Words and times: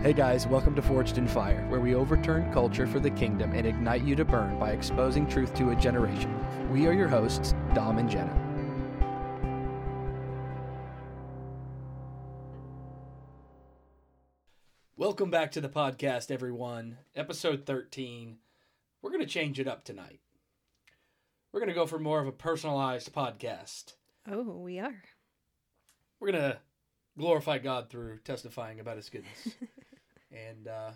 Hey 0.00 0.12
guys, 0.12 0.46
welcome 0.46 0.76
to 0.76 0.80
Forged 0.80 1.18
in 1.18 1.26
Fire, 1.26 1.66
where 1.68 1.80
we 1.80 1.96
overturn 1.96 2.52
culture 2.52 2.86
for 2.86 3.00
the 3.00 3.10
kingdom 3.10 3.52
and 3.52 3.66
ignite 3.66 4.04
you 4.04 4.14
to 4.14 4.24
burn 4.24 4.56
by 4.56 4.70
exposing 4.70 5.26
truth 5.28 5.52
to 5.54 5.70
a 5.70 5.74
generation. 5.74 6.32
We 6.70 6.86
are 6.86 6.92
your 6.92 7.08
hosts, 7.08 7.52
Dom 7.74 7.98
and 7.98 8.08
Jenna. 8.08 8.32
Welcome 14.96 15.32
back 15.32 15.50
to 15.52 15.60
the 15.60 15.68
podcast, 15.68 16.30
everyone. 16.30 16.98
Episode 17.16 17.66
13. 17.66 18.36
We're 19.02 19.10
going 19.10 19.20
to 19.20 19.26
change 19.26 19.58
it 19.58 19.66
up 19.66 19.82
tonight. 19.82 20.20
We're 21.50 21.58
going 21.58 21.70
to 21.70 21.74
go 21.74 21.86
for 21.86 21.98
more 21.98 22.20
of 22.20 22.28
a 22.28 22.32
personalized 22.32 23.12
podcast. 23.12 23.94
Oh, 24.30 24.42
we 24.44 24.78
are. 24.78 25.02
We're 26.20 26.30
going 26.30 26.52
to 26.52 26.58
glorify 27.18 27.58
God 27.58 27.90
through 27.90 28.18
testifying 28.18 28.78
about 28.78 28.96
his 28.96 29.10
goodness. 29.10 29.48
and 30.30 30.68
uh, 30.68 30.90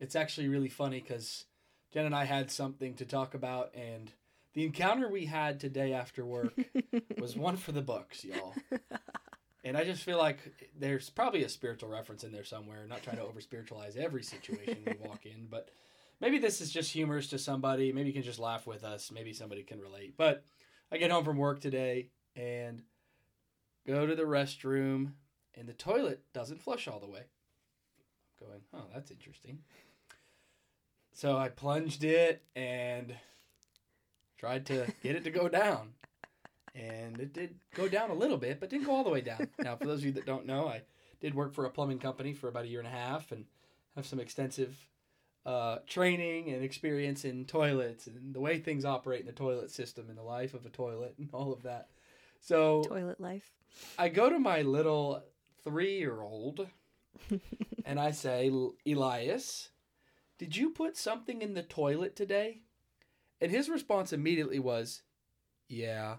it's 0.00 0.16
actually 0.16 0.48
really 0.48 0.68
funny 0.68 1.00
because 1.00 1.44
Jen 1.92 2.06
and 2.06 2.14
I 2.14 2.24
had 2.24 2.50
something 2.50 2.94
to 2.94 3.04
talk 3.04 3.34
about, 3.34 3.74
and 3.74 4.10
the 4.54 4.64
encounter 4.64 5.08
we 5.08 5.26
had 5.26 5.60
today 5.60 5.92
after 5.92 6.24
work 6.24 6.54
was 7.18 7.36
one 7.36 7.56
for 7.56 7.72
the 7.72 7.82
books, 7.82 8.24
y'all. 8.24 8.54
And 9.64 9.78
I 9.78 9.84
just 9.84 10.02
feel 10.02 10.18
like 10.18 10.38
there's 10.78 11.08
probably 11.08 11.42
a 11.42 11.48
spiritual 11.48 11.88
reference 11.88 12.22
in 12.22 12.32
there 12.32 12.44
somewhere. 12.44 12.86
Not 12.86 13.02
trying 13.02 13.16
to 13.16 13.22
over 13.22 13.40
spiritualize 13.40 13.96
every 13.96 14.22
situation 14.22 14.78
we 14.86 15.08
walk 15.08 15.24
in, 15.24 15.46
but 15.50 15.70
maybe 16.20 16.38
this 16.38 16.60
is 16.60 16.70
just 16.70 16.92
humorous 16.92 17.28
to 17.28 17.38
somebody. 17.38 17.90
Maybe 17.90 18.08
you 18.08 18.12
can 18.12 18.22
just 18.22 18.38
laugh 18.38 18.66
with 18.66 18.84
us. 18.84 19.10
Maybe 19.10 19.32
somebody 19.32 19.62
can 19.62 19.80
relate. 19.80 20.18
But 20.18 20.44
I 20.92 20.98
get 20.98 21.10
home 21.10 21.24
from 21.24 21.38
work 21.38 21.60
today 21.60 22.10
and 22.36 22.82
go 23.86 24.06
to 24.06 24.14
the 24.14 24.24
restroom, 24.24 25.12
and 25.54 25.66
the 25.66 25.72
toilet 25.72 26.20
doesn't 26.34 26.60
flush 26.60 26.86
all 26.86 27.00
the 27.00 27.08
way. 27.08 27.22
Going, 28.46 28.60
oh, 28.74 28.86
that's 28.92 29.10
interesting. 29.10 29.58
So 31.12 31.36
I 31.36 31.48
plunged 31.48 32.04
it 32.04 32.42
and 32.56 33.14
tried 34.36 34.66
to 34.66 34.86
get 35.02 35.16
it 35.16 35.24
to 35.24 35.30
go 35.30 35.48
down 35.48 35.94
and 36.74 37.20
it 37.20 37.32
did 37.32 37.54
go 37.74 37.88
down 37.88 38.10
a 38.10 38.14
little 38.14 38.36
bit, 38.36 38.58
but 38.60 38.68
didn't 38.68 38.86
go 38.86 38.94
all 38.94 39.04
the 39.04 39.10
way 39.10 39.20
down. 39.20 39.48
Now, 39.58 39.76
for 39.76 39.86
those 39.86 40.00
of 40.00 40.06
you 40.06 40.12
that 40.12 40.26
don't 40.26 40.46
know, 40.46 40.66
I 40.66 40.82
did 41.20 41.34
work 41.34 41.54
for 41.54 41.64
a 41.64 41.70
plumbing 41.70 42.00
company 42.00 42.32
for 42.32 42.48
about 42.48 42.64
a 42.64 42.68
year 42.68 42.80
and 42.80 42.88
a 42.88 42.90
half, 42.90 43.30
and 43.30 43.44
have 43.94 44.06
some 44.06 44.18
extensive 44.18 44.76
uh, 45.46 45.78
training 45.86 46.50
and 46.50 46.64
experience 46.64 47.24
in 47.24 47.44
toilets 47.44 48.06
and 48.06 48.34
the 48.34 48.40
way 48.40 48.58
things 48.58 48.84
operate 48.84 49.20
in 49.20 49.26
the 49.26 49.32
toilet 49.32 49.70
system 49.70 50.06
and 50.08 50.18
the 50.18 50.22
life 50.22 50.54
of 50.54 50.66
a 50.66 50.70
toilet 50.70 51.14
and 51.18 51.28
all 51.32 51.52
of 51.52 51.62
that. 51.62 51.88
So, 52.40 52.82
Toilet 52.82 53.20
life. 53.20 53.52
I 53.98 54.08
go 54.08 54.28
to 54.28 54.38
my 54.38 54.62
little 54.62 55.22
three-year-old, 55.62 56.66
and 57.84 57.98
I 58.00 58.10
say, 58.10 58.50
Elias, 58.86 59.70
did 60.38 60.56
you 60.56 60.70
put 60.70 60.96
something 60.96 61.42
in 61.42 61.54
the 61.54 61.62
toilet 61.62 62.16
today? 62.16 62.60
And 63.40 63.50
his 63.50 63.68
response 63.68 64.12
immediately 64.12 64.58
was, 64.58 65.02
Yeah. 65.68 66.16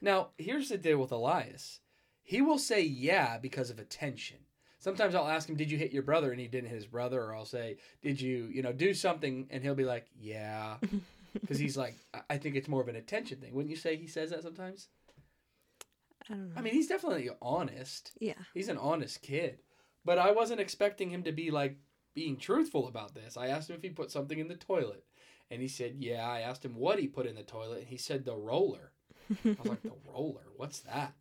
Now, 0.00 0.30
here's 0.36 0.68
the 0.68 0.78
deal 0.78 0.98
with 0.98 1.12
Elias. 1.12 1.80
He 2.24 2.40
will 2.42 2.58
say 2.58 2.82
yeah 2.82 3.38
because 3.38 3.70
of 3.70 3.78
attention. 3.78 4.38
Sometimes 4.80 5.14
I'll 5.14 5.28
ask 5.28 5.48
him, 5.48 5.56
"Did 5.56 5.70
you 5.70 5.78
hit 5.78 5.92
your 5.92 6.02
brother?" 6.02 6.32
and 6.32 6.40
he 6.40 6.48
didn't 6.48 6.70
hit 6.70 6.74
his 6.76 6.86
brother, 6.86 7.22
or 7.22 7.34
I'll 7.36 7.44
say, 7.44 7.76
"Did 8.02 8.20
you, 8.20 8.48
you 8.52 8.62
know, 8.62 8.72
do 8.72 8.94
something?" 8.94 9.46
and 9.50 9.62
he'll 9.62 9.76
be 9.76 9.84
like, 9.84 10.06
"Yeah," 10.18 10.78
because 11.34 11.58
he's 11.60 11.76
like, 11.76 11.94
I- 12.12 12.22
I 12.30 12.38
think 12.38 12.56
it's 12.56 12.66
more 12.68 12.80
of 12.82 12.88
an 12.88 12.96
attention 12.96 13.38
thing. 13.38 13.54
Wouldn't 13.54 13.70
you 13.70 13.76
say 13.76 13.94
he 13.96 14.08
says 14.08 14.30
that 14.30 14.42
sometimes? 14.42 14.88
I 16.28 16.34
don't 16.34 16.48
know. 16.48 16.54
I 16.56 16.62
mean, 16.62 16.74
he's 16.74 16.88
definitely 16.88 17.30
honest. 17.40 18.10
yeah. 18.18 18.34
He's 18.54 18.68
an 18.68 18.78
honest 18.78 19.22
kid, 19.22 19.58
but 20.04 20.18
I 20.18 20.32
wasn't 20.32 20.60
expecting 20.60 21.10
him 21.10 21.22
to 21.24 21.32
be 21.32 21.50
like 21.50 21.76
being 22.14 22.36
truthful 22.36 22.88
about 22.88 23.14
this. 23.14 23.36
I 23.36 23.48
asked 23.48 23.70
him 23.70 23.76
if 23.76 23.82
he 23.82 23.90
put 23.90 24.10
something 24.10 24.38
in 24.38 24.48
the 24.48 24.56
toilet, 24.56 25.04
and 25.50 25.60
he 25.60 25.68
said, 25.68 25.96
"Yeah." 25.98 26.28
I 26.28 26.40
asked 26.40 26.64
him 26.64 26.76
what 26.76 26.98
he 26.98 27.08
put 27.08 27.26
in 27.26 27.34
the 27.34 27.42
toilet, 27.42 27.80
and 27.80 27.88
he 27.88 27.96
said 27.96 28.24
the 28.24 28.36
roller. 28.36 28.92
I 29.44 29.56
was 29.58 29.66
like, 29.66 29.82
"The 29.82 29.92
roller? 30.12 30.42
What's 30.56 30.80
that?" 30.80 31.14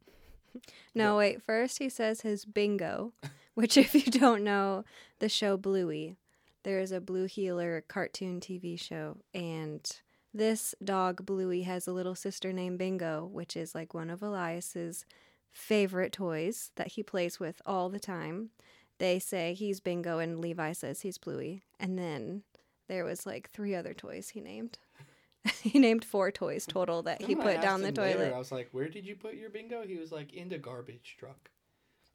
No, 0.93 1.17
wait. 1.17 1.41
First, 1.41 1.79
he 1.79 1.89
says 1.89 2.21
his 2.21 2.43
bingo, 2.45 3.13
which, 3.53 3.77
if 3.77 3.95
you 3.95 4.11
don't 4.11 4.43
know, 4.43 4.83
the 5.19 5.29
show 5.29 5.55
Bluey, 5.57 6.17
there 6.63 6.79
is 6.79 6.91
a 6.91 7.01
Blue 7.01 7.25
Heeler 7.25 7.83
cartoon 7.87 8.39
TV 8.39 8.79
show, 8.79 9.17
and 9.33 9.89
this 10.33 10.75
dog 10.83 11.25
Bluey 11.25 11.63
has 11.63 11.87
a 11.87 11.93
little 11.93 12.15
sister 12.15 12.53
named 12.53 12.77
Bingo, 12.77 13.25
which 13.25 13.57
is 13.57 13.75
like 13.75 13.93
one 13.93 14.09
of 14.09 14.21
Elias's 14.21 15.05
favorite 15.51 16.11
toys 16.13 16.71
that 16.75 16.89
he 16.93 17.03
plays 17.03 17.39
with 17.39 17.61
all 17.65 17.89
the 17.89 17.99
time. 17.99 18.49
They 18.97 19.19
say 19.19 19.53
he's 19.53 19.79
Bingo, 19.79 20.19
and 20.19 20.39
Levi 20.39 20.73
says 20.73 21.01
he's 21.01 21.17
Bluey, 21.17 21.63
and 21.79 21.97
then 21.97 22.43
there 22.87 23.03
was 23.05 23.25
like 23.25 23.49
three 23.49 23.73
other 23.75 23.93
toys 23.93 24.29
he 24.29 24.41
named. 24.41 24.77
he 25.63 25.79
named 25.79 26.05
four 26.05 26.29
toys 26.31 26.65
total 26.67 27.01
that 27.03 27.21
he 27.23 27.35
put 27.35 27.61
down 27.61 27.81
the 27.81 27.87
him 27.87 27.95
later, 27.95 28.17
toilet. 28.19 28.33
I 28.33 28.37
was 28.37 28.51
like, 28.51 28.69
"Where 28.71 28.89
did 28.89 29.05
you 29.05 29.15
put 29.15 29.33
your 29.33 29.49
bingo?" 29.49 29.81
He 29.87 29.97
was 29.97 30.11
like, 30.11 30.33
"In 30.33 30.49
the 30.49 30.59
garbage 30.59 31.15
truck." 31.19 31.49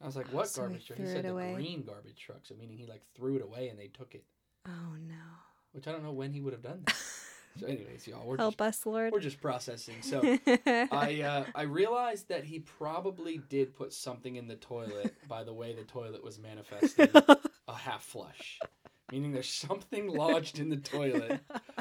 I 0.00 0.06
was 0.06 0.14
like, 0.14 0.32
"What 0.32 0.48
So 0.48 0.62
garbage 0.62 0.86
truck?" 0.86 0.98
He 1.00 1.06
said 1.06 1.24
the 1.24 1.32
away. 1.32 1.54
green 1.54 1.82
garbage 1.82 2.20
truck. 2.20 2.40
So 2.44 2.54
meaning 2.54 2.76
he 2.76 2.86
like 2.86 3.02
threw 3.16 3.34
it 3.36 3.42
away 3.42 3.68
and 3.68 3.78
they 3.78 3.88
took 3.88 4.14
it, 4.14 4.24
Oh 4.66 4.94
no. 5.08 5.14
which 5.72 5.88
I 5.88 5.92
don't 5.92 6.04
know 6.04 6.12
when 6.12 6.32
he 6.32 6.40
would 6.40 6.52
have 6.52 6.62
done 6.62 6.82
that. 6.86 6.94
so, 7.58 7.66
anyways, 7.66 8.06
y'all, 8.06 8.26
we're 8.26 8.36
Help 8.36 8.58
just 8.58 8.80
us, 8.80 8.86
Lord. 8.86 9.12
we're 9.12 9.20
just 9.20 9.40
processing. 9.40 9.96
So 10.02 10.20
I 10.46 11.22
uh, 11.24 11.44
I 11.54 11.62
realized 11.62 12.28
that 12.28 12.44
he 12.44 12.60
probably 12.60 13.40
did 13.48 13.74
put 13.74 13.92
something 13.92 14.36
in 14.36 14.48
the 14.48 14.56
toilet 14.56 15.14
by 15.28 15.44
the 15.44 15.52
way 15.52 15.74
the 15.74 15.84
toilet 15.84 16.22
was 16.22 16.38
manifesting 16.38 17.08
a 17.68 17.74
half 17.74 18.02
flush, 18.04 18.58
meaning 19.10 19.32
there's 19.32 19.48
something 19.48 20.08
lodged 20.08 20.58
in 20.58 20.68
the 20.68 20.76
toilet 20.76 21.40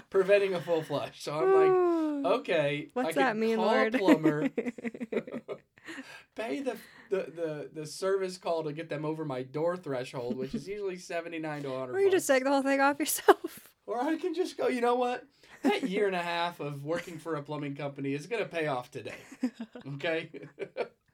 preventing 0.09 0.53
a 0.53 0.61
full 0.61 0.81
flush. 0.83 1.21
So 1.23 1.33
I'm 1.33 2.23
like, 2.23 2.31
okay, 2.39 2.89
What's 2.93 3.09
I 3.09 3.21
that 3.21 3.31
could 3.33 3.39
mean, 3.41 3.55
call 3.57 3.65
Lord? 3.67 3.95
a 3.95 3.97
plumber, 3.99 4.49
pay 6.35 6.61
the, 6.61 6.75
the 7.09 7.17
the 7.35 7.69
the 7.73 7.85
service 7.85 8.37
call 8.37 8.63
to 8.63 8.73
get 8.73 8.89
them 8.89 9.05
over 9.05 9.25
my 9.25 9.43
door 9.43 9.77
threshold, 9.77 10.37
which 10.37 10.53
is 10.55 10.67
usually 10.67 10.97
seventy 10.97 11.39
nine 11.39 11.63
to 11.63 11.71
hundred. 11.77 11.95
or 11.95 11.99
you 12.01 12.11
just 12.11 12.27
take 12.27 12.43
the 12.43 12.49
whole 12.49 12.61
thing 12.63 12.79
off 12.81 12.99
yourself. 12.99 13.69
Or 13.87 14.01
I 14.01 14.15
can 14.17 14.33
just 14.33 14.57
go, 14.57 14.67
you 14.67 14.81
know 14.81 14.95
what? 14.95 15.23
That 15.65 15.89
year 15.89 16.07
and 16.07 16.15
a 16.15 16.21
half 16.21 16.59
of 16.59 16.85
working 16.85 17.17
for 17.17 17.35
a 17.35 17.41
plumbing 17.41 17.75
company 17.75 18.13
is 18.13 18.27
going 18.27 18.43
to 18.43 18.49
pay 18.49 18.67
off 18.67 18.91
today. 18.91 19.15
Okay? 19.95 20.29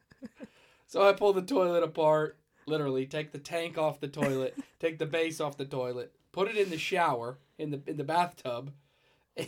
so 0.87 1.07
I 1.07 1.13
pull 1.13 1.33
the 1.33 1.41
toilet 1.41 1.83
apart, 1.83 2.37
literally 2.65 3.05
take 3.05 3.31
the 3.31 3.37
tank 3.37 3.77
off 3.77 3.99
the 3.99 4.07
toilet, 4.07 4.57
take 4.79 4.99
the 4.99 5.05
base 5.05 5.39
off 5.39 5.57
the 5.57 5.65
toilet, 5.65 6.13
put 6.31 6.49
it 6.49 6.57
in 6.57 6.69
the 6.69 6.77
shower, 6.77 7.37
in 7.57 7.71
the 7.71 7.81
in 7.87 7.97
the 7.97 8.03
bathtub, 8.03 8.73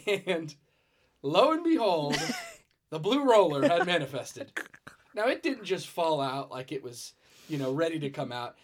and 0.07 0.55
lo 1.21 1.51
and 1.51 1.63
behold, 1.63 2.17
the 2.89 2.99
blue 2.99 3.23
roller 3.29 3.67
had 3.67 3.85
manifested. 3.85 4.51
Now 5.13 5.27
it 5.27 5.43
didn't 5.43 5.65
just 5.65 5.87
fall 5.87 6.21
out 6.21 6.49
like 6.49 6.71
it 6.71 6.83
was, 6.83 7.13
you 7.49 7.57
know, 7.57 7.71
ready 7.71 7.99
to 7.99 8.09
come 8.09 8.31
out 8.31 8.55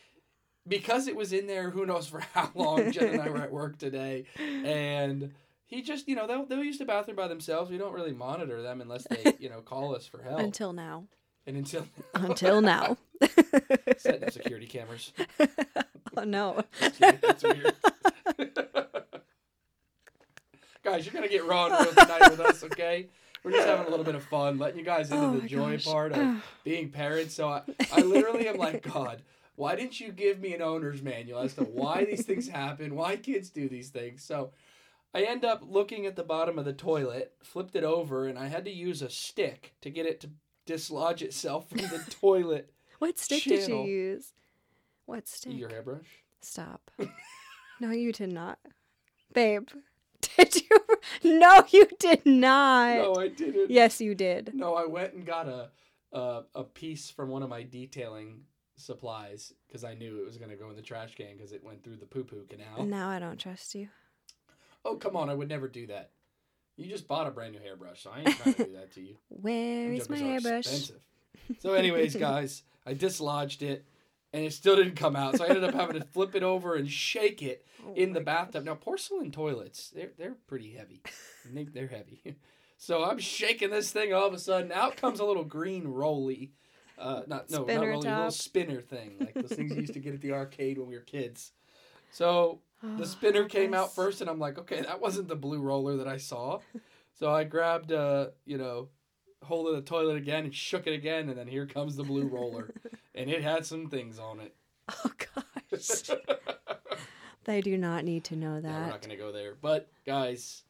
because 0.68 1.08
it 1.08 1.16
was 1.16 1.34
in 1.34 1.48
there 1.48 1.70
who 1.70 1.86
knows 1.86 2.08
for 2.08 2.20
how 2.34 2.50
long 2.54 2.92
jen 2.92 3.14
and 3.14 3.22
i 3.22 3.30
were 3.30 3.40
at 3.40 3.52
work 3.52 3.78
today 3.78 4.26
and 4.38 5.34
he 5.70 5.84
just 5.84 6.08
you 6.08 6.16
know 6.16 6.28
they'll, 6.28 6.46
they'll 6.46 6.64
use 6.64 6.80
the 6.80 6.86
bathroom 6.86 7.16
by 7.16 7.28
themselves. 7.28 7.70
We 7.72 7.78
don't 7.78 7.94
really 7.94 8.12
monitor 8.12 8.62
them 8.62 8.82
unless 8.82 9.08
they 9.08 9.36
you 9.40 9.50
know 9.50 9.62
call 9.62 9.96
us 9.96 10.06
for 10.08 10.22
help. 10.22 10.40
Until 10.40 10.74
now. 10.74 11.06
and 11.48 11.56
until 11.56 11.86
Until 12.14 12.62
now. 12.62 12.98
setting 13.98 14.24
up 14.24 14.32
security 14.32 14.66
cameras. 14.66 15.14
Oh 16.18 16.24
no. 16.26 16.64
that's 17.00 17.44
weird. 17.44 17.74
Guys 20.84 21.06
you're 21.06 21.14
gonna 21.14 21.28
get 21.28 21.46
raw 21.46 21.68
and 21.68 21.86
real 21.86 21.94
tonight 21.94 22.32
with 22.32 22.40
us 22.40 22.64
okay? 22.64 23.08
We're 23.44 23.52
just 23.52 23.68
having 23.68 23.86
a 23.88 23.90
little 23.90 24.06
bit 24.06 24.16
of 24.16 24.24
fun 24.24 24.58
letting 24.58 24.80
you 24.80 24.86
guys 24.86 25.12
into 25.12 25.24
Oh 25.24 25.38
the 25.40 25.48
joy 25.48 25.74
gosh. 25.74 25.86
part 25.86 26.14
of 26.14 26.44
being 26.64 26.90
parents. 26.90 27.36
So 27.36 27.48
I, 27.48 27.62
I 27.94 28.02
literally 28.02 28.48
am 28.48 28.58
like 28.58 28.82
god 28.82 29.22
why 29.56 29.76
didn't 29.76 30.00
you 30.00 30.14
give 30.14 30.40
me 30.40 30.54
an 30.54 30.62
owner's 30.62 31.02
manual 31.02 31.42
as 31.42 31.54
to 31.56 31.64
why 31.66 32.06
these 32.06 32.26
things 32.26 32.48
happen? 32.48 32.96
Why 32.96 33.18
kids 33.18 33.50
do 33.50 33.68
these 33.68 33.90
things? 33.90 34.24
So 34.24 34.52
i 35.14 35.22
end 35.24 35.44
up 35.46 35.62
looking 35.64 36.06
at 36.06 36.16
the 36.16 36.24
bottom 36.24 36.58
of 36.60 36.66
the 36.66 36.74
toilet 36.74 37.34
flipped 37.44 37.76
it 37.76 37.84
over 37.84 38.28
and 38.28 38.38
i 38.38 38.48
had 38.48 38.66
to 38.66 38.72
use 38.72 39.02
a 39.02 39.10
stick 39.10 39.74
to 39.82 39.90
get 39.90 40.06
it 40.06 40.20
to 40.20 40.30
dislodge 40.66 41.22
itself 41.22 41.70
from 41.70 41.80
the 41.80 42.04
toilet 42.22 42.72
What 43.00 43.18
stick 43.18 43.44
did 43.44 43.68
you 43.68 43.84
use? 43.86 44.34
What 45.06 45.28
stick? 45.28 45.54
your 45.58 45.70
hairbrush 45.70 46.06
Stop. 46.42 46.92
no, 47.80 47.92
you 47.92 48.12
did 48.14 48.32
not. 48.32 48.60
Babe. 49.34 49.68
Did 50.38 50.56
you? 50.56 50.80
No, 51.24 51.64
you 51.70 51.88
did 51.98 52.26
not. 52.26 52.96
no 52.98 53.16
i 53.16 53.30
didn't 53.30 53.72
Yes, 53.72 54.02
you 54.02 54.16
did. 54.16 54.54
No, 54.54 54.74
I 54.76 54.86
went 54.86 55.14
and 55.14 55.26
got 55.26 55.48
a 55.48 55.70
a, 56.12 56.42
a 56.56 56.64
piece 56.64 57.10
from 57.10 57.30
one 57.30 57.42
of 57.44 57.50
my 57.50 57.64
detailing 57.64 58.42
supplies 58.76 59.54
because 59.68 59.84
I 59.84 59.94
knew 59.94 60.20
it 60.22 60.26
was 60.26 60.38
going 60.38 60.50
to 60.50 60.58
go 60.58 60.70
in 60.70 60.76
the 60.76 60.82
trash 60.82 61.16
can 61.16 61.38
because 61.38 61.54
it 61.54 61.64
went 61.64 61.84
through 61.84 61.98
the 61.98 62.06
poo 62.06 62.24
poo 62.26 62.46
canal. 62.50 62.78
And 62.78 62.90
now 62.90 63.08
I 63.10 63.20
don't 63.20 63.38
trust 63.38 63.76
you. 63.76 63.88
Oh, 64.86 64.96
come 64.96 65.16
on, 65.16 65.30
I 65.30 65.34
would 65.34 65.50
never 65.50 65.68
do 65.68 65.88
that. 65.88 66.12
You 66.78 66.90
just 66.90 67.08
bought 67.08 67.28
a 67.28 67.32
brand 67.32 67.54
new 67.54 67.60
hairbrush, 67.60 68.04
so 68.04 68.12
I 68.12 68.20
ain't 68.22 68.38
trying 68.38 68.54
to 68.56 68.64
do 68.66 68.74
that 68.74 68.94
to 68.94 69.02
you. 69.02 69.16
Where 69.30 69.92
is 69.92 70.10
my 70.10 70.18
hairbrush? 70.18 70.60
expensive. 70.60 71.02
So, 71.60 71.74
anyways, 71.74 72.16
guys, 72.16 72.62
I 72.86 72.94
dislodged 72.94 73.64
it, 73.64 73.84
and 74.34 74.46
it 74.46 74.54
still 74.54 74.76
didn't 74.76 74.96
come 74.96 75.16
out. 75.16 75.38
So 75.38 75.46
I 75.46 75.48
ended 75.48 75.64
up 75.64 75.74
having 75.74 76.00
to 76.00 76.06
flip 76.06 76.36
it 76.36 76.44
over 76.44 76.76
and 76.76 76.88
shake 76.90 77.42
it 77.42 77.66
Oh 77.88 77.94
in 77.96 78.14
the 78.14 78.20
bathtub. 78.22 78.66
Now 78.66 78.76
porcelain 78.76 79.32
toilets, 79.32 79.90
they're 79.90 80.12
they're 80.18 80.36
pretty 80.48 80.74
heavy. 80.74 81.02
I 81.06 81.54
think 81.54 81.74
They're 81.74 81.88
heavy. 81.88 82.36
So 82.78 83.04
I'm 83.04 83.18
shaking 83.18 83.72
this 83.72 83.92
thing. 83.92 84.14
All 84.14 84.28
of 84.28 84.34
a 84.34 84.40
sudden, 84.40 84.72
out 84.72 84.96
comes 84.96 85.20
a 85.20 85.26
little 85.26 85.44
green 85.44 85.88
rolly. 85.88 86.52
Uh, 86.98 87.24
not 87.28 87.50
no, 87.50 87.64
Spinner 87.64 87.80
not 87.80 87.92
rolly, 87.94 88.08
a 88.08 88.16
little 88.16 88.32
spinner 88.32 88.82
thing, 88.82 89.16
like 89.20 89.34
those 89.34 89.52
things 89.52 89.72
you 89.72 89.82
used 89.82 89.94
to 89.94 90.00
get 90.00 90.14
at 90.14 90.22
the 90.22 90.34
arcade 90.34 90.78
when 90.78 90.88
we 90.88 90.96
were 90.96 91.02
kids. 91.02 91.54
So 92.12 92.60
the 92.82 93.04
Oh, 93.04 93.06
spinner 93.06 93.46
came 93.46 93.74
out 93.74 93.94
first, 93.94 94.22
and 94.22 94.30
I'm 94.30 94.40
like, 94.40 94.58
okay, 94.60 94.82
that 94.82 95.02
wasn't 95.02 95.28
the 95.28 95.36
blue 95.36 95.60
roller 95.62 95.98
that 95.98 96.08
I 96.08 96.18
saw. 96.18 96.60
So 97.16 97.30
I 97.30 97.44
grabbed, 97.44 97.92
uh, 97.92 98.28
you 98.46 98.58
know, 98.58 98.88
hold 99.44 99.68
of 99.68 99.76
the 99.76 99.82
toilet 99.82 100.16
again 100.16 100.46
and 100.46 100.56
shook 100.56 100.88
it 100.88 100.94
again, 100.94 101.28
and 101.28 101.38
then 101.38 101.48
here 101.48 101.66
comes 101.66 101.98
the 101.98 102.04
blue 102.06 102.26
roller, 102.28 102.74
and 103.16 103.30
it 103.30 103.44
had 103.44 103.66
some 103.66 103.90
things 103.90 104.20
on 104.20 104.40
it. 104.40 104.56
Oh 104.88 105.12
gosh. 105.36 106.12
they 107.44 107.60
do 107.60 107.78
not 107.78 108.06
need 108.06 108.24
to 108.26 108.38
know 108.38 108.62
Yeah, 108.64 108.72
we're 108.84 108.88
not 108.88 109.02
gonna 109.02 109.18
go 109.18 109.34
there. 109.34 109.54
But 109.62 109.90
guys, 110.06 110.64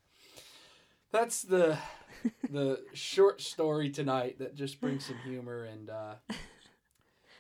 that's 1.12 1.44
the 1.44 1.78
the 2.50 2.82
short 2.94 3.42
story 3.42 3.92
tonight 3.92 4.40
that 4.40 4.56
just 4.56 4.82
brings 4.82 5.06
some 5.06 5.18
humor 5.24 5.66
and 5.66 5.92
uh, 5.92 6.14
I 6.32 6.34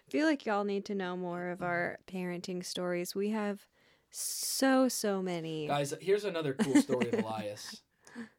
feel 0.07 0.27
like 0.27 0.45
y'all 0.45 0.63
need 0.63 0.85
to 0.85 0.93
know 0.95 1.17
more 1.17 1.49
of 1.49 1.63
our 1.63 1.97
parenting 2.07 2.63
stories. 2.63 3.15
We 3.15 3.29
have 3.31 3.67
so 4.11 4.87
so 4.87 5.21
many. 5.21 5.67
guys. 5.67 5.93
Here's 6.01 6.25
another 6.25 6.53
cool 6.53 6.75
story 6.81 7.09
of 7.11 7.19
Elias. 7.25 7.81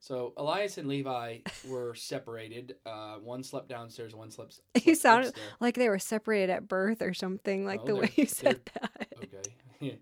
So 0.01 0.33
Elias 0.37 0.79
and 0.79 0.89
Levi 0.89 1.39
were 1.69 1.95
separated. 1.95 2.77
Uh, 2.85 3.15
one 3.17 3.43
slept 3.43 3.69
downstairs, 3.69 4.15
one 4.15 4.31
slept. 4.31 4.61
You 4.75 4.95
slept 4.95 5.01
sounded 5.03 5.29
upstairs. 5.29 5.53
like 5.61 5.75
they 5.77 5.89
were 5.89 5.99
separated 5.99 6.51
at 6.51 6.69
birth 6.69 7.03
or 7.03 7.15
something, 7.15 7.65
like 7.65 7.81
Oh, 7.83 7.87
the 7.87 7.97
way 7.97 8.13
you 8.17 8.27
said 8.27 8.61
that. 8.75 9.09
Okay. 9.23 9.51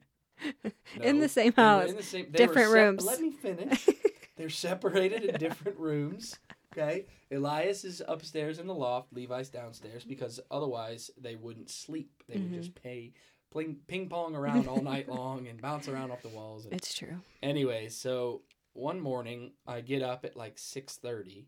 In 1.02 1.16
No, 1.16 1.20
the 1.20 1.28
same 1.28 1.52
house, 1.52 1.90
in 1.90 1.96
the 1.96 2.02
same- 2.02 2.30
different 2.30 2.70
rooms. 2.72 3.04
Let 3.04 3.20
me 3.20 3.32
finish. 3.32 3.88
They're 4.36 4.48
separated 4.50 5.24
in 5.24 5.34
different 5.36 5.78
rooms. 5.78 6.38
Okay. 6.72 7.06
Elias 7.32 7.84
is 7.84 8.00
upstairs 8.06 8.60
in 8.60 8.68
the 8.68 8.74
loft, 8.74 9.12
Levi's 9.12 9.48
downstairs, 9.48 10.04
because 10.04 10.38
otherwise 10.50 11.10
they 11.20 11.34
wouldn't 11.34 11.70
sleep. 11.70 12.22
They 12.28 12.38
would 12.38 12.52
Mhm. 12.52 12.54
just 12.54 12.74
pay 12.76 13.14
ping, 13.52 13.76
ping 13.86 14.08
pong 14.08 14.34
around 14.34 14.68
all 14.68 14.82
night 14.82 15.08
long 15.10 15.46
and 15.46 15.60
bounce 15.60 15.88
around 15.88 16.10
off 16.10 16.22
the 16.22 16.28
walls. 16.28 16.64
And... 16.64 16.74
It's 16.74 16.94
true. 16.94 17.20
Anyway, 17.42 17.88
so 17.88 18.42
one 18.72 19.00
morning 19.00 19.52
I 19.66 19.80
get 19.80 20.02
up 20.02 20.24
at 20.24 20.36
like 20.36 20.58
six 20.58 20.96
thirty 20.96 21.46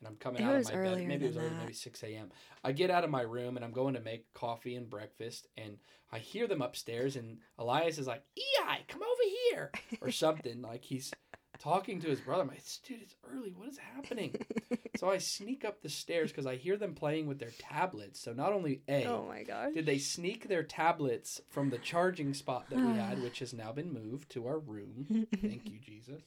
and 0.00 0.08
I'm 0.08 0.16
coming 0.16 0.42
It 0.42 0.44
out 0.44 0.56
of 0.56 0.64
my 0.64 0.82
bed. 0.82 1.08
Maybe 1.08 1.24
it 1.24 1.28
was 1.28 1.36
early, 1.36 1.48
that. 1.48 1.58
maybe 1.60 1.72
six 1.72 2.02
AM. 2.04 2.30
I 2.62 2.72
get 2.72 2.90
out 2.90 3.04
of 3.04 3.10
my 3.10 3.22
room 3.22 3.56
and 3.56 3.64
I'm 3.64 3.72
going 3.72 3.94
to 3.94 4.00
make 4.00 4.32
coffee 4.34 4.76
and 4.76 4.88
breakfast 4.88 5.48
and 5.56 5.78
I 6.12 6.18
hear 6.18 6.46
them 6.46 6.62
upstairs 6.62 7.16
and 7.16 7.38
Elias 7.58 7.98
is 7.98 8.06
like, 8.06 8.22
Ei, 8.36 8.84
come 8.88 9.02
over 9.02 9.22
here 9.50 9.70
or 10.00 10.10
something. 10.12 10.62
like 10.62 10.84
he's 10.84 11.12
talking 11.58 12.00
to 12.00 12.08
his 12.08 12.20
brother. 12.20 12.42
I'm 12.42 12.48
like, 12.48 12.62
dude, 12.86 13.02
it's 13.02 13.14
early. 13.32 13.52
What 13.56 13.68
is 13.68 13.78
happening? 13.78 14.34
so 14.96 15.08
I 15.10 15.18
sneak 15.18 15.64
up 15.64 15.80
the 15.82 15.88
stairs 15.88 16.30
because 16.30 16.46
I 16.46 16.56
hear 16.56 16.76
them 16.76 16.94
playing 16.94 17.26
with 17.26 17.38
their 17.38 17.52
tablets. 17.58 18.20
So 18.20 18.32
not 18.32 18.52
only 18.52 18.82
A, 18.88 19.06
Oh 19.06 19.24
my 19.28 19.42
gosh. 19.42 19.72
did 19.74 19.86
they 19.86 19.98
sneak 19.98 20.48
their 20.48 20.62
tablets 20.62 21.40
from 21.50 21.70
the 21.70 21.78
charging 21.78 22.34
spot 22.34 22.68
that 22.70 22.82
we 22.84 22.92
had, 22.98 23.22
which 23.22 23.38
has 23.40 23.52
now 23.54 23.72
been 23.72 23.92
moved 23.92 24.30
to 24.32 24.46
our 24.46 24.58
room? 24.58 25.26
Thank 25.40 25.68
you, 25.70 25.78
Jesus. 25.78 26.22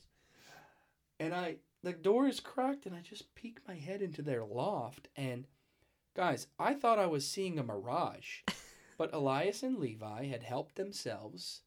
And 1.19 1.33
I, 1.33 1.57
the 1.83 1.94
door 1.94 2.27
is 2.27 2.39
cracked, 2.39 2.85
and 2.85 2.95
I 2.95 3.00
just 3.01 3.33
peek 3.35 3.59
my 3.68 3.75
head 3.75 4.01
into 4.01 4.21
their 4.21 4.45
loft. 4.45 5.07
And 5.15 5.45
guys, 6.15 6.47
I 6.59 6.74
thought 6.74 7.00
I 7.00 7.07
was 7.07 7.27
seeing 7.27 7.57
a 7.57 7.63
mirage, 7.63 8.41
but 8.97 9.13
Elias 9.13 9.63
and 9.63 9.77
Levi 9.79 10.25
had 10.27 10.44
helped 10.44 10.75
themselves 10.75 11.62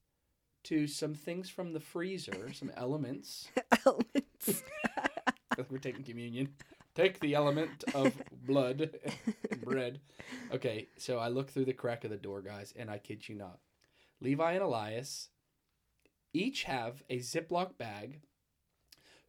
to 0.64 0.86
some 0.86 1.14
things 1.14 1.48
from 1.48 1.72
the 1.72 1.80
freezer, 1.80 2.52
some 2.52 2.70
elements. 2.76 3.48
Elements. 3.86 4.62
We're 5.70 5.78
taking 5.78 6.04
communion. 6.04 6.48
Take 6.94 7.20
the 7.20 7.34
element 7.34 7.84
of 7.94 8.14
blood 8.46 8.90
and 9.50 9.60
bread. 9.60 10.00
Okay, 10.52 10.88
so 10.96 11.18
I 11.18 11.28
look 11.28 11.50
through 11.50 11.66
the 11.66 11.72
crack 11.72 12.04
of 12.04 12.10
the 12.10 12.16
door, 12.16 12.40
guys, 12.40 12.74
and 12.76 12.90
I 12.90 12.98
kid 12.98 13.28
you 13.28 13.34
not. 13.34 13.58
Levi 14.20 14.52
and 14.52 14.62
Elias 14.62 15.28
each 16.32 16.64
have 16.64 17.02
a 17.10 17.18
Ziploc 17.18 17.76
bag 17.78 18.20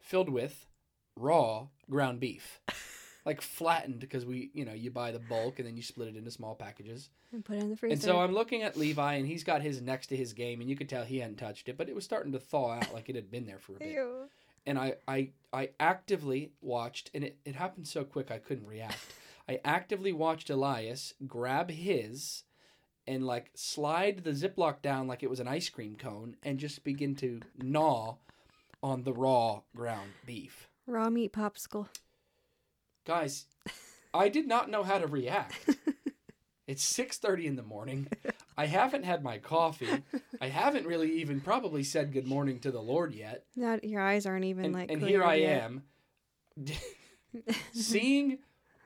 filled 0.00 0.28
with 0.28 0.66
raw 1.16 1.68
ground 1.88 2.20
beef. 2.20 2.60
Like 3.24 3.40
flattened 3.40 4.00
because 4.00 4.26
we, 4.26 4.50
you 4.52 4.64
know, 4.64 4.72
you 4.72 4.90
buy 4.90 5.12
the 5.12 5.20
bulk 5.20 5.58
and 5.58 5.68
then 5.68 5.76
you 5.76 5.82
split 5.82 6.08
it 6.08 6.16
into 6.16 6.30
small 6.30 6.54
packages. 6.56 7.08
and 7.32 7.44
put 7.44 7.56
it 7.56 7.62
in 7.62 7.70
the 7.70 7.76
freezer. 7.76 7.92
And 7.92 8.02
so 8.02 8.18
I'm 8.20 8.32
looking 8.32 8.62
at 8.62 8.76
Levi 8.76 9.14
and 9.14 9.26
he's 9.26 9.44
got 9.44 9.62
his 9.62 9.80
next 9.80 10.08
to 10.08 10.16
his 10.16 10.32
game 10.32 10.60
and 10.60 10.68
you 10.68 10.74
could 10.76 10.88
tell 10.88 11.04
he 11.04 11.18
hadn't 11.18 11.36
touched 11.36 11.68
it, 11.68 11.76
but 11.78 11.88
it 11.88 11.94
was 11.94 12.04
starting 12.04 12.32
to 12.32 12.40
thaw 12.40 12.72
out 12.72 12.92
like 12.92 13.08
it 13.08 13.14
had 13.14 13.30
been 13.30 13.46
there 13.46 13.58
for 13.58 13.76
a 13.76 13.78
bit 13.78 13.92
Ew. 13.92 14.28
and 14.66 14.76
I, 14.78 14.94
I 15.06 15.30
I 15.52 15.70
actively 15.78 16.50
watched 16.60 17.10
and 17.14 17.22
it, 17.22 17.36
it 17.44 17.54
happened 17.54 17.86
so 17.86 18.02
quick 18.04 18.30
I 18.30 18.38
couldn't 18.38 18.66
react. 18.66 18.98
I 19.48 19.60
actively 19.64 20.12
watched 20.12 20.50
Elias 20.50 21.14
grab 21.26 21.70
his 21.70 22.42
and 23.06 23.24
like 23.26 23.50
slide 23.54 24.22
the 24.24 24.30
Ziploc 24.30 24.82
down 24.82 25.06
like 25.06 25.22
it 25.22 25.30
was 25.30 25.40
an 25.40 25.48
ice 25.48 25.68
cream 25.68 25.94
cone 25.96 26.36
and 26.42 26.58
just 26.58 26.84
begin 26.84 27.14
to 27.16 27.40
gnaw 27.60 28.16
on 28.82 29.04
the 29.04 29.12
raw 29.12 29.60
ground 29.76 30.10
beef. 30.26 30.68
Raw 30.86 31.08
meat 31.10 31.32
popsicle. 31.32 31.86
Guys, 33.04 33.46
I 34.14 34.28
did 34.28 34.46
not 34.46 34.70
know 34.70 34.82
how 34.82 34.98
to 34.98 35.06
react. 35.06 35.76
It's 36.66 36.84
6:30 36.84 37.46
in 37.46 37.56
the 37.56 37.62
morning. 37.62 38.06
I 38.56 38.66
haven't 38.66 39.04
had 39.04 39.22
my 39.22 39.38
coffee. 39.38 40.04
I 40.40 40.48
haven't 40.48 40.86
really 40.86 41.20
even 41.20 41.40
probably 41.40 41.82
said 41.82 42.12
good 42.12 42.26
morning 42.26 42.60
to 42.60 42.70
the 42.70 42.80
Lord 42.80 43.14
yet. 43.14 43.44
Not 43.56 43.82
your 43.82 44.00
eyes 44.00 44.24
aren't 44.26 44.44
even 44.44 44.66
and, 44.66 44.74
like. 44.74 44.90
and 44.90 45.02
here 45.02 45.24
I 45.24 45.34
yet. 45.36 45.62
am 45.62 45.82
seeing 47.72 48.38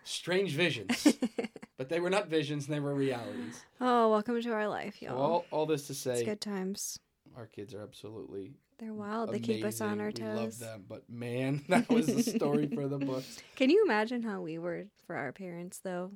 strange 0.05 0.53
visions 0.53 1.17
but 1.77 1.89
they 1.89 1.99
were 1.99 2.09
not 2.09 2.29
visions 2.29 2.69
they 2.69 2.79
were 2.79 2.95
realities 2.95 3.65
oh, 3.81 4.09
welcome 4.09 4.41
to 4.41 4.53
our 4.53 4.69
life, 4.69 5.03
y'all. 5.03 5.21
all, 5.21 5.45
all 5.51 5.67
this 5.67 5.89
to 5.89 5.93
it's 5.93 6.01
say 6.01 6.25
good 6.25 6.41
times. 6.41 7.01
our 7.37 7.47
kids 7.47 7.75
are 7.75 7.83
absolutely 7.83 8.53
They're 8.79 8.93
wild. 8.93 9.33
They 9.33 9.39
keep 9.39 9.65
us 9.65 9.81
on 9.81 10.01
our 10.01 10.11
we 10.15 10.21
love 10.23 10.49
toes. 10.51 10.59
them 10.59 10.85
but 10.89 11.09
man 11.09 11.63
that 11.69 11.89
was 11.89 12.09
a 12.09 12.23
story 12.23 12.69
for 12.69 12.87
the 12.89 12.99
books 12.99 13.39
Can 13.57 13.71
you 13.71 13.85
imagine 13.85 14.23
how 14.23 14.43
we 14.43 14.59
were 14.59 14.85
for 15.07 15.17
our 15.17 15.33
parents, 15.33 15.79
though? 15.79 16.13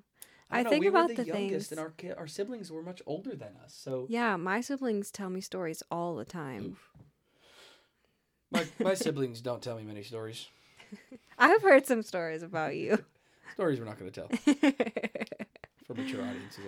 I 0.51 0.63
know, 0.63 0.71
think 0.71 0.81
we 0.83 0.89
about 0.89 1.09
were 1.09 1.15
the, 1.15 1.23
the 1.23 1.29
youngest 1.29 1.71
things- 1.71 1.73
and 1.73 1.81
our 1.81 1.91
ki- 1.97 2.13
our 2.13 2.27
siblings 2.27 2.71
were 2.71 2.83
much 2.83 3.01
older 3.07 3.35
than 3.37 3.57
us 3.65 3.73
so 3.75 4.07
Yeah, 4.09 4.37
my 4.37 4.61
siblings 4.61 5.11
tell 5.11 5.31
me 5.31 5.41
stories 5.41 5.83
all 5.91 6.17
the 6.17 6.25
time. 6.25 6.73
oof. 6.73 6.89
my, 8.51 8.67
my 8.81 8.95
siblings 8.95 9.41
don't 9.49 9.63
tell 9.63 9.77
me 9.77 9.85
many 9.85 10.03
stories 10.03 10.49
I've 11.39 11.63
heard 11.63 11.87
some 11.87 12.03
stories 12.03 12.43
about 12.43 12.75
you. 12.77 12.99
stories 13.55 13.79
we're 13.79 13.87
not 13.87 13.99
going 13.99 14.11
to 14.11 14.21
tell 14.21 14.29
for 15.87 15.95
mature 15.95 16.21
audiences 16.23 16.65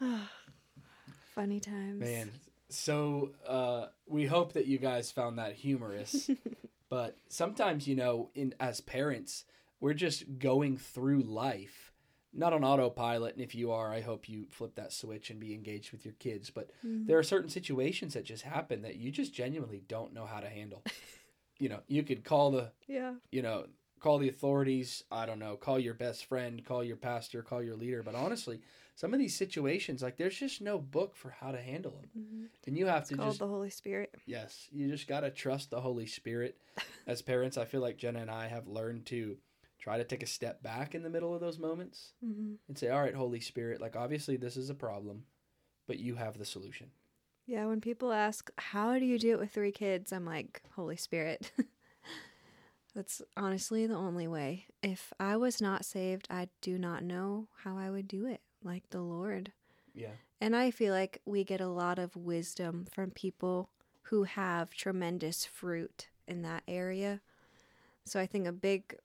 only 0.00 0.20
Funny 1.34 1.58
times. 1.60 2.00
Man, 2.00 2.30
so 2.74 3.30
uh, 3.46 3.86
we 4.06 4.26
hope 4.26 4.52
that 4.54 4.66
you 4.66 4.78
guys 4.78 5.10
found 5.10 5.38
that 5.38 5.54
humorous. 5.54 6.30
but 6.90 7.16
sometimes, 7.28 7.86
you 7.88 7.96
know, 7.96 8.30
in 8.34 8.54
as 8.60 8.80
parents, 8.80 9.44
we're 9.80 9.94
just 9.94 10.38
going 10.38 10.76
through 10.76 11.22
life, 11.22 11.92
not 12.32 12.52
on 12.52 12.64
autopilot. 12.64 13.34
And 13.34 13.42
if 13.42 13.54
you 13.54 13.72
are, 13.72 13.92
I 13.92 14.00
hope 14.00 14.28
you 14.28 14.46
flip 14.50 14.74
that 14.76 14.92
switch 14.92 15.30
and 15.30 15.38
be 15.40 15.54
engaged 15.54 15.92
with 15.92 16.04
your 16.04 16.14
kids. 16.14 16.50
But 16.50 16.70
Mhm. 16.84 17.06
there 17.06 17.18
are 17.18 17.22
certain 17.22 17.50
situations 17.50 18.14
that 18.14 18.24
just 18.24 18.42
happen 18.44 18.82
that 18.82 18.96
you 18.96 19.10
just 19.10 19.32
genuinely 19.34 19.82
don't 19.86 20.12
know 20.12 20.26
how 20.26 20.40
to 20.40 20.48
handle. 20.48 20.82
you 21.58 21.68
know, 21.68 21.80
you 21.86 22.02
could 22.02 22.24
call 22.24 22.50
the 22.50 22.72
Yeah. 22.86 23.14
you 23.30 23.42
know, 23.42 23.66
call 24.00 24.18
the 24.18 24.28
authorities, 24.28 25.02
I 25.10 25.24
don't 25.26 25.38
know, 25.38 25.56
call 25.56 25.78
your 25.78 25.94
best 25.94 26.26
friend, 26.26 26.62
call 26.64 26.84
your 26.84 26.96
pastor, 26.96 27.42
call 27.42 27.62
your 27.62 27.74
leader. 27.76 28.02
But 28.02 28.14
honestly, 28.14 28.60
some 28.94 29.12
of 29.12 29.18
these 29.18 29.36
situations, 29.36 30.02
like 30.02 30.16
there's 30.16 30.38
just 30.38 30.60
no 30.60 30.78
book 30.78 31.16
for 31.16 31.30
how 31.30 31.50
to 31.52 31.60
handle 31.60 31.92
them. 31.92 32.10
Mhm. 32.16 32.48
And 32.66 32.78
you 32.78 32.86
have 32.86 33.02
It's 33.02 33.10
to 33.10 33.16
called 33.16 33.30
just, 33.30 33.38
the 33.40 33.48
Holy 33.48 33.70
Spirit. 33.70 34.14
yes, 34.26 34.68
you 34.70 34.88
just 34.88 35.08
got 35.08 35.20
to 35.20 35.30
trust 35.30 35.70
the 35.70 35.80
Holy 35.80 36.06
Spirit. 36.06 36.58
As 37.06 37.20
parents, 37.20 37.56
I 37.58 37.64
feel 37.64 37.80
like 37.80 37.98
Jenna 37.98 38.20
and 38.20 38.30
I 38.30 38.46
have 38.46 38.66
learned 38.68 39.06
to 39.06 39.36
try 39.78 39.98
to 39.98 40.04
take 40.04 40.22
a 40.22 40.26
step 40.26 40.62
back 40.62 40.94
in 40.94 41.02
the 41.02 41.10
middle 41.10 41.34
of 41.34 41.40
those 41.40 41.58
moments 41.58 42.12
hmm 42.20 42.54
and 42.68 42.78
say, 42.78 42.88
all 42.88 43.02
right, 43.02 43.14
Holy 43.14 43.40
Spirit, 43.40 43.80
like 43.80 43.96
obviously 43.96 44.36
this 44.36 44.56
is 44.56 44.70
a 44.70 44.74
problem, 44.74 45.24
but 45.86 45.98
you 45.98 46.14
have 46.14 46.38
the 46.38 46.44
solution. 46.46 46.90
Yeah, 47.46 47.66
when 47.66 47.82
people 47.82 48.10
ask, 48.10 48.50
how 48.56 48.98
do 48.98 49.04
you 49.04 49.18
do 49.18 49.32
it 49.32 49.38
with 49.38 49.50
three 49.50 49.72
kids? 49.72 50.12
I'm 50.12 50.24
like, 50.24 50.62
Holy 50.76 50.96
Spirit. 50.96 51.52
That's 52.94 53.20
honestly 53.36 53.86
the 53.86 53.96
only 53.96 54.28
way. 54.28 54.66
If 54.82 55.12
I 55.20 55.36
was 55.36 55.60
not 55.60 55.84
saved, 55.84 56.26
I 56.30 56.48
do 56.62 56.78
not 56.78 57.02
know 57.02 57.48
how 57.64 57.76
I 57.76 57.90
would 57.90 58.06
do 58.08 58.24
it 58.26 58.40
like 58.64 58.88
the 58.90 59.00
Lord. 59.00 59.52
Yeah. 59.94 60.12
And 60.40 60.56
I 60.56 60.70
feel 60.70 60.92
like 60.92 61.20
we 61.24 61.44
get 61.44 61.60
a 61.60 61.68
lot 61.68 61.98
of 61.98 62.16
wisdom 62.16 62.86
from 62.92 63.10
people 63.10 63.70
who 64.02 64.24
have 64.24 64.70
tremendous 64.70 65.44
fruit 65.44 66.08
in 66.26 66.42
that 66.42 66.62
area. 66.68 67.20
So 68.04 68.20
I 68.20 68.26
think 68.26 68.46
a 68.46 68.52
big 68.52 68.96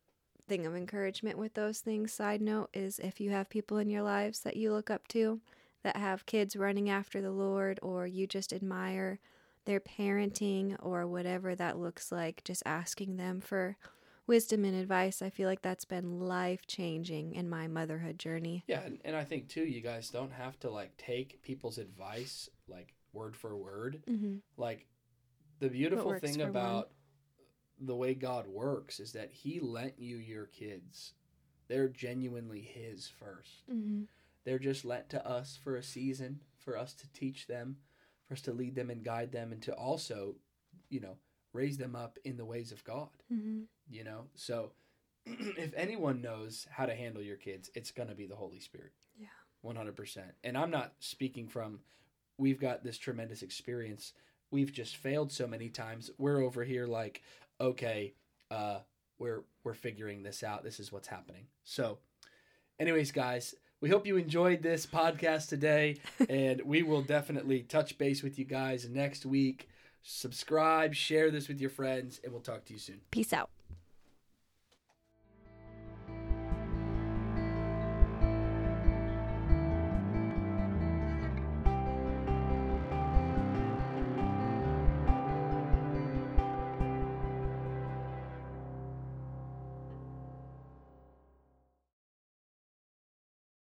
thing 0.47 0.65
of 0.65 0.75
encouragement 0.75 1.37
with 1.37 1.53
those 1.53 1.79
things, 1.79 2.11
side 2.11 2.41
note, 2.41 2.69
is 2.73 2.99
if 2.99 3.21
you 3.21 3.29
have 3.29 3.49
people 3.49 3.77
in 3.77 3.89
your 3.89 4.01
lives 4.01 4.39
that 4.41 4.57
you 4.57 4.73
look 4.73 4.89
up 4.89 5.07
to 5.09 5.39
that 5.83 5.95
have 5.95 6.25
kids 6.25 6.55
running 6.55 6.89
after 6.89 7.21
the 7.21 7.31
Lord, 7.31 7.79
or 7.81 8.05
you 8.05 8.27
just 8.27 8.51
admire 8.51 9.19
their 9.65 9.79
parenting 9.79 10.75
or 10.81 11.07
whatever 11.07 11.55
that 11.55 11.77
looks 11.77 12.11
like, 12.11 12.43
just 12.43 12.63
asking 12.65 13.15
them 13.15 13.39
for 13.39 13.77
wisdom 14.29 14.63
and 14.63 14.75
advice. 14.75 15.21
I 15.21 15.31
feel 15.31 15.49
like 15.49 15.63
that's 15.63 15.85
been 15.85 16.19
life 16.19 16.67
changing 16.67 17.33
in 17.33 17.49
my 17.49 17.67
motherhood 17.67 18.19
journey. 18.19 18.63
Yeah, 18.67 18.81
and, 18.81 18.99
and 19.03 19.15
I 19.15 19.25
think 19.25 19.49
too, 19.49 19.65
you 19.65 19.81
guys 19.81 20.09
don't 20.09 20.31
have 20.31 20.57
to 20.59 20.69
like 20.69 20.95
take 20.97 21.41
people's 21.41 21.79
advice 21.79 22.47
like 22.69 22.93
word 23.11 23.35
for 23.35 23.57
word. 23.57 24.03
Mm-hmm. 24.07 24.35
Like 24.55 24.85
the 25.59 25.67
beautiful 25.67 26.17
thing 26.19 26.35
for 26.35 26.41
one. 26.41 26.49
about 26.49 26.89
the 27.81 27.95
way 27.95 28.13
God 28.13 28.47
works 28.47 28.99
is 28.99 29.13
that 29.13 29.31
He 29.33 29.59
lent 29.59 29.95
you 29.97 30.17
your 30.17 30.45
kids. 30.45 31.13
They're 31.67 31.89
genuinely 31.89 32.61
His 32.61 33.07
first. 33.19 33.69
Mm-hmm. 33.69 34.03
They're 34.45 34.59
just 34.59 34.85
lent 34.85 35.09
to 35.09 35.27
us 35.27 35.57
for 35.61 35.75
a 35.75 35.83
season, 35.83 36.41
for 36.59 36.77
us 36.77 36.93
to 36.93 37.11
teach 37.13 37.47
them, 37.47 37.77
for 38.27 38.35
us 38.35 38.41
to 38.41 38.53
lead 38.53 38.75
them 38.75 38.91
and 38.91 39.03
guide 39.03 39.31
them, 39.31 39.51
and 39.51 39.61
to 39.63 39.73
also, 39.73 40.35
you 40.89 40.99
know, 40.99 41.17
raise 41.51 41.77
them 41.77 41.95
up 41.95 42.19
in 42.23 42.37
the 42.37 42.45
ways 42.45 42.71
of 42.71 42.83
God. 42.83 43.09
Mm-hmm. 43.33 43.61
You 43.89 44.03
know, 44.03 44.25
so 44.35 44.71
if 45.25 45.73
anyone 45.75 46.21
knows 46.21 46.67
how 46.71 46.85
to 46.85 46.95
handle 46.95 47.21
your 47.21 47.37
kids, 47.37 47.69
it's 47.75 47.91
going 47.91 48.09
to 48.09 48.15
be 48.15 48.27
the 48.27 48.35
Holy 48.35 48.59
Spirit. 48.59 48.91
Yeah. 49.17 49.27
100%. 49.65 50.19
And 50.43 50.57
I'm 50.57 50.71
not 50.71 50.93
speaking 50.99 51.47
from, 51.47 51.79
we've 52.37 52.59
got 52.59 52.83
this 52.83 52.97
tremendous 52.97 53.41
experience. 53.41 54.13
We've 54.51 54.71
just 54.71 54.97
failed 54.97 55.31
so 55.31 55.47
many 55.47 55.69
times. 55.69 56.11
We're 56.17 56.43
over 56.43 56.63
here 56.63 56.87
like, 56.87 57.21
okay, 57.59 58.13
uh, 58.51 58.79
we're 59.19 59.43
we're 59.63 59.73
figuring 59.73 60.23
this 60.23 60.43
out. 60.43 60.63
This 60.63 60.79
is 60.79 60.91
what's 60.91 61.07
happening. 61.07 61.45
So, 61.65 61.99
anyways, 62.79 63.11
guys, 63.11 63.53
we 63.81 63.89
hope 63.89 64.07
you 64.07 64.17
enjoyed 64.17 64.63
this 64.63 64.85
podcast 64.85 65.49
today, 65.49 65.97
and 66.29 66.61
we 66.61 66.83
will 66.83 67.01
definitely 67.01 67.61
touch 67.63 67.97
base 67.97 68.23
with 68.23 68.39
you 68.39 68.45
guys 68.45 68.87
next 68.89 69.25
week. 69.25 69.67
Subscribe, 70.01 70.95
share 70.95 71.29
this 71.29 71.47
with 71.49 71.59
your 71.59 71.69
friends, 71.69 72.21
and 72.23 72.31
we'll 72.31 72.41
talk 72.41 72.65
to 72.65 72.73
you 72.73 72.79
soon. 72.79 73.01
Peace 73.11 73.33
out. 73.33 73.49